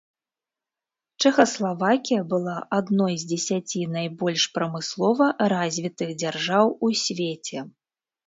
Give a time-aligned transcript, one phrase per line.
[1.23, 7.59] Чэхаславакія была адной з дзесяці найбольш прамыслова развітых дзяржаў у свеце.